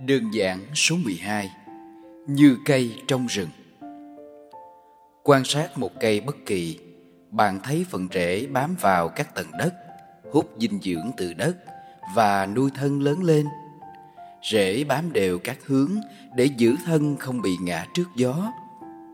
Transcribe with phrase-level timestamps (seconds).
[0.00, 1.50] Đơn giản số 12
[2.26, 3.48] Như cây trong rừng.
[5.22, 6.78] Quan sát một cây bất kỳ
[7.30, 9.74] Bạn thấy phần rễ bám vào các tầng đất
[10.32, 11.56] Hút dinh dưỡng từ đất
[12.14, 13.46] Và nuôi thân lớn lên.
[14.50, 15.90] Rễ bám đều các hướng
[16.36, 18.52] Để giữ thân không bị ngã trước gió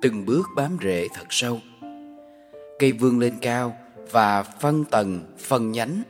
[0.02, 1.58] Từng bước bám rễ thật sâu.
[2.78, 3.76] Cây vươn lên cao
[4.10, 6.02] Và phân tầng, phân nhánh.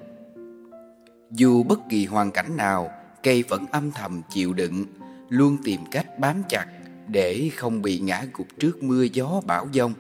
[1.31, 2.91] Dù bất kỳ hoàn cảnh nào
[3.23, 4.85] cây vẫn âm thầm chịu đựng,
[5.29, 6.67] luôn tìm cách bám chặt
[7.07, 9.93] để không bị ngã gục trước mưa gió bão giông.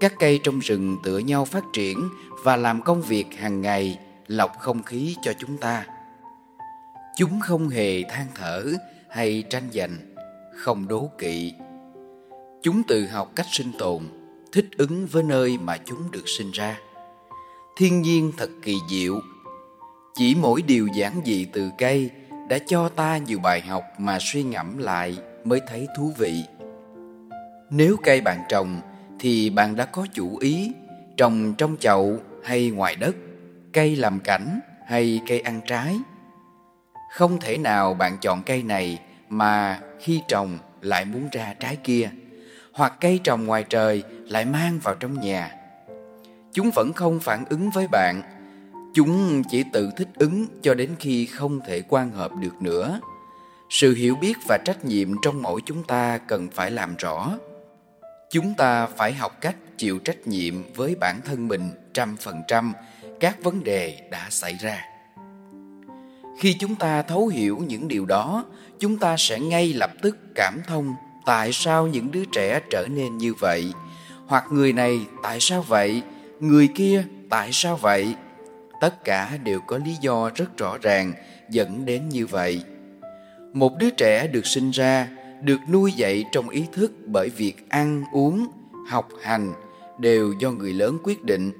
[0.00, 2.08] Các cây trong rừng tựa nhau phát triển
[2.44, 5.86] và làm công việc hàng ngày lọc không khí cho chúng ta.
[7.16, 8.64] Chúng không hề than thở
[9.10, 9.96] hay tranh giành,
[10.56, 11.52] không đố kỵ.
[12.62, 14.02] Chúng tự học cách sinh tồn,
[14.52, 16.78] thích ứng với nơi mà chúng được sinh ra.
[17.76, 19.20] Thiên nhiên thật kỳ diệu
[20.16, 22.10] chỉ mỗi điều giản dị từ cây
[22.48, 26.44] đã cho ta nhiều bài học mà suy ngẫm lại mới thấy thú vị.
[27.70, 28.80] Nếu cây bạn trồng
[29.18, 30.72] thì bạn đã có chủ ý
[31.16, 33.16] trồng trong chậu hay ngoài đất,
[33.72, 35.96] cây làm cảnh hay cây ăn trái.
[37.12, 38.98] Không thể nào bạn chọn cây này
[39.28, 42.10] mà khi trồng lại muốn ra trái kia,
[42.72, 45.54] hoặc cây trồng ngoài trời lại mang vào trong nhà.
[46.52, 48.22] Chúng vẫn không phản ứng với bạn
[48.94, 53.00] Chúng chỉ tự thích ứng cho đến khi không thể quan hợp được nữa.
[53.70, 57.32] Sự hiểu biết và trách nhiệm trong mỗi chúng ta cần phải làm rõ.
[58.30, 62.72] Chúng ta phải học cách chịu trách nhiệm với bản thân mình trăm phần trăm
[63.20, 64.84] các vấn đề đã xảy ra.
[66.38, 68.44] Khi chúng ta thấu hiểu những điều đó,
[68.78, 70.94] chúng ta sẽ ngay lập tức cảm thông
[71.26, 73.72] tại sao những đứa trẻ trở nên như vậy,
[74.26, 76.02] hoặc người này tại sao vậy,
[76.40, 78.14] người kia tại sao vậy
[78.84, 81.12] tất cả đều có lý do rất rõ ràng,
[81.50, 82.64] dẫn đến như vậy.
[83.52, 85.08] Một đứa trẻ được sinh ra,
[85.42, 88.46] được nuôi dạy trong ý thức bởi việc ăn, uống,
[88.88, 89.52] học hành
[89.98, 91.52] đều do người lớn quyết định.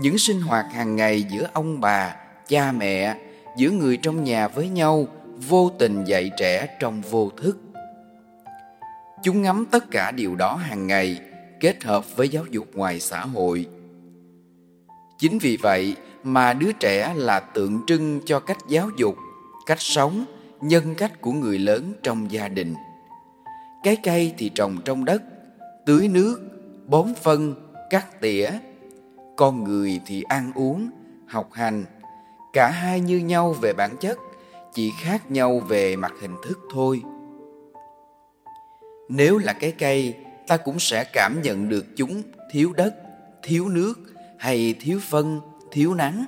[0.00, 2.16] Những sinh hoạt hàng ngày giữa ông bà,
[2.48, 3.16] cha mẹ,
[3.56, 5.06] giữa người trong nhà với nhau
[5.48, 7.58] vô tình dạy trẻ trong vô thức.
[9.22, 11.20] Chúng ngắm tất cả điều đó hàng ngày,
[11.60, 13.66] kết hợp với giáo dục ngoài xã hội.
[15.18, 19.16] Chính vì vậy mà đứa trẻ là tượng trưng cho cách giáo dục,
[19.66, 20.24] cách sống,
[20.60, 22.74] nhân cách của người lớn trong gia đình.
[23.82, 25.22] Cái cây thì trồng trong đất,
[25.86, 26.40] tưới nước,
[26.86, 27.54] bón phân,
[27.90, 28.50] cắt tỉa.
[29.36, 30.90] Con người thì ăn uống,
[31.26, 31.84] học hành.
[32.52, 34.18] Cả hai như nhau về bản chất,
[34.74, 37.02] chỉ khác nhau về mặt hình thức thôi.
[39.08, 40.14] Nếu là cái cây,
[40.46, 42.94] ta cũng sẽ cảm nhận được chúng thiếu đất,
[43.42, 43.94] thiếu nước
[44.38, 45.40] hay thiếu phân
[45.72, 46.24] thiếu nắng.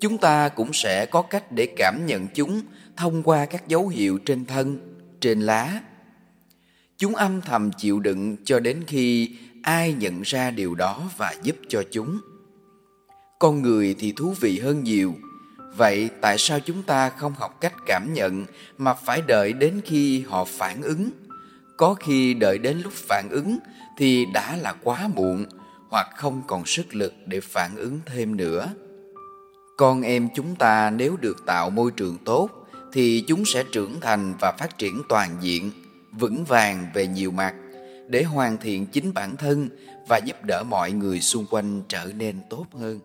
[0.00, 2.60] Chúng ta cũng sẽ có cách để cảm nhận chúng
[2.96, 4.78] thông qua các dấu hiệu trên thân,
[5.20, 5.80] trên lá.
[6.98, 11.56] Chúng âm thầm chịu đựng cho đến khi ai nhận ra điều đó và giúp
[11.68, 12.18] cho chúng.
[13.38, 15.14] Con người thì thú vị hơn nhiều.
[15.76, 18.46] Vậy tại sao chúng ta không học cách cảm nhận
[18.78, 21.10] mà phải đợi đến khi họ phản ứng?
[21.76, 23.58] Có khi đợi đến lúc phản ứng
[23.96, 25.46] thì đã là quá muộn
[25.88, 28.68] hoặc không còn sức lực để phản ứng thêm nữa.
[29.76, 32.50] Con em chúng ta nếu được tạo môi trường tốt,
[32.92, 35.70] thì chúng sẽ trưởng thành và phát triển toàn diện,
[36.12, 37.54] vững vàng về nhiều mặt,
[38.08, 39.68] để hoàn thiện chính bản thân
[40.08, 43.00] và giúp đỡ mọi người xung quanh trở nên tốt hơn.